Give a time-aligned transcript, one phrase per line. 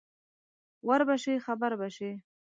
[0.87, 2.11] ور به شې خبر به شې